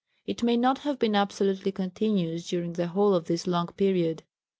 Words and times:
It 0.25 0.41
may 0.41 0.57
not 0.57 0.79
have 0.79 0.97
been 0.97 1.13
absolutely 1.13 1.71
continuous 1.71 2.49
during 2.49 2.73
the 2.73 2.87
whole 2.87 3.13
of 3.13 3.25
this 3.25 3.45
long 3.45 3.67
period. 3.67 4.23